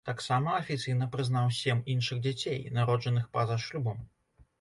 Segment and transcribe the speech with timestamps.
[0.09, 4.01] Таксама афіцыйна прызнаў сем іншых дзяцей, народжаных па-за шлюбам.